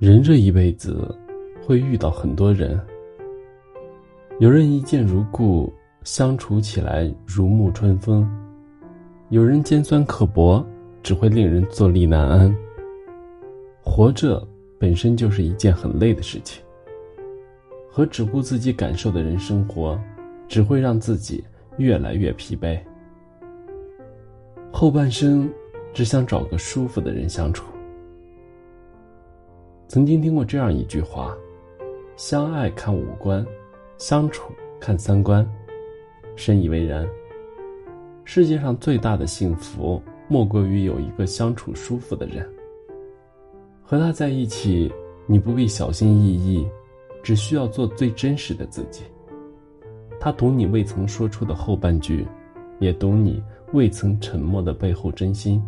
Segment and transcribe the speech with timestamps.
[0.00, 1.16] 人这一辈子，
[1.64, 2.78] 会遇到很多人。
[4.40, 8.26] 有人一见如故，相处起来如沐春风；
[9.28, 10.66] 有人尖酸刻薄，
[11.00, 12.54] 只会令人坐立难安。
[13.84, 14.44] 活着
[14.80, 16.60] 本身就是一件很累的事情，
[17.88, 19.98] 和只顾自己感受的人生活，
[20.48, 21.42] 只会让自己
[21.76, 22.80] 越来越疲惫。
[24.72, 25.48] 后半生，
[25.92, 27.64] 只想找个舒服的人相处。
[29.86, 31.36] 曾经听过这样一句话
[32.16, 33.46] ：“相爱看五官，
[33.98, 35.46] 相处看三观。”
[36.36, 37.06] 深以为然。
[38.24, 42.48] 世界上最大的幸福，莫过于有一个相处舒服的人。
[43.82, 44.90] 和他在一起，
[45.26, 46.66] 你不必小心翼翼，
[47.22, 49.04] 只需要做最真实的自己。
[50.18, 52.26] 他懂你未曾说出的后半句，
[52.80, 53.40] 也懂你
[53.74, 55.62] 未曾沉默的背后真心。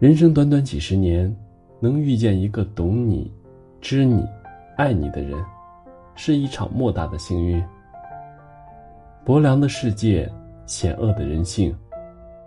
[0.00, 1.32] 人生短短几十年。
[1.82, 3.28] 能遇见一个懂你、
[3.80, 4.24] 知你、
[4.76, 5.44] 爱你的人，
[6.14, 7.60] 是一场莫大的幸运。
[9.24, 10.30] 薄凉的世界，
[10.64, 11.76] 险恶的人性，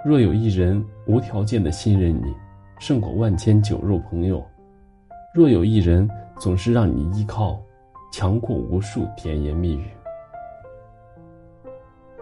[0.05, 2.33] 若有一人无条件的信任你，
[2.79, 4.39] 胜过万千酒肉朋友；
[5.33, 7.59] 若有一人总是让你依靠，
[8.13, 9.83] 强过无数甜言蜜语。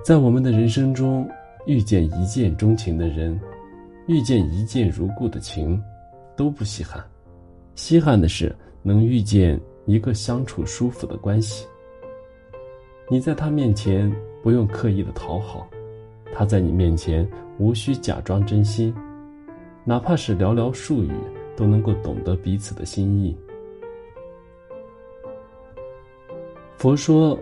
[0.03, 1.30] 在我们的人生中，
[1.67, 3.39] 遇见一见钟情的人，
[4.08, 5.80] 遇见一见如故的情。
[6.36, 7.03] 都不稀罕，
[7.76, 11.67] 稀罕的是能遇见一个相处舒服的关系。
[13.09, 15.67] 你在他面前不用刻意的讨好，
[16.34, 17.28] 他在你面前
[17.59, 18.94] 无需假装真心，
[19.84, 21.11] 哪怕是寥寥数语，
[21.56, 23.38] 都能够懂得彼此的心意。
[26.78, 27.38] 佛说，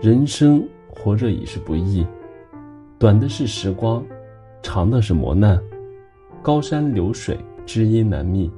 [0.00, 2.04] 人生活着已是不易，
[2.98, 4.04] 短的是时光，
[4.62, 5.62] 长的是磨难，
[6.42, 7.38] 高山流水。
[7.66, 8.50] 知音难觅，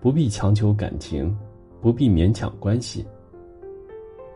[0.00, 1.36] 不必强求感情，
[1.80, 3.06] 不必勉强关系。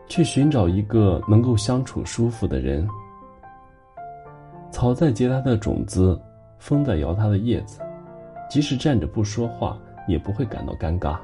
[0.07, 2.87] 去寻找一个能够相处舒服的人。
[4.71, 6.19] 草在结它的种子，
[6.57, 7.81] 风在摇它的叶子，
[8.49, 9.77] 即使站着不说话，
[10.07, 11.17] 也不会感到尴尬。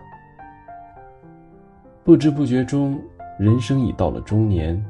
[2.03, 2.99] 不知不觉中，
[3.39, 4.83] 人生已到了中年，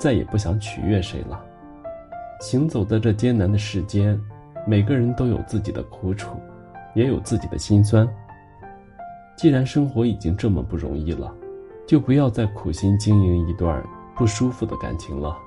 [0.00, 1.40] 再也不想取悦谁了。
[2.40, 4.20] 行走在这艰难的世间，
[4.66, 6.36] 每个人都有自己的苦楚。
[6.96, 8.08] 也有自己的心酸。
[9.36, 11.32] 既然生活已经这么不容易了，
[11.86, 13.84] 就不要再苦心经营一段
[14.16, 15.38] 不舒服的感情了。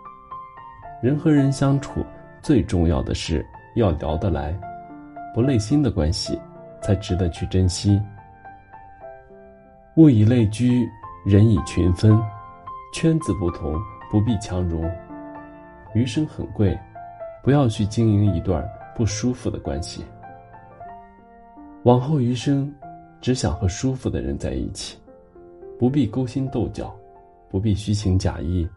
[1.02, 2.06] 人和人相处，
[2.42, 3.44] 最重要的是
[3.76, 4.58] 要聊得来，
[5.34, 6.40] 不累心的关系，
[6.82, 8.00] 才值得去珍惜。
[9.96, 10.88] 物以类聚，
[11.26, 12.22] 人以群分，
[12.94, 13.76] 圈子不同，
[14.12, 14.90] 不必强融。
[15.96, 16.78] 余生很贵，
[17.44, 18.64] 不要去经营一段
[18.96, 20.06] 不舒服的关系。
[21.84, 22.74] 往后余生，
[23.22, 24.98] 只想和舒服的人在一起，
[25.80, 26.94] 不必勾心斗角，
[27.50, 28.68] 不必虚情假意，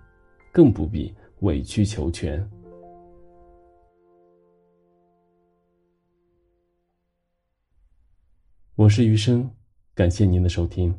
[0.52, 2.48] 更不必委曲求全。
[8.76, 9.50] 我是余生，
[9.94, 10.96] 感谢您的收听。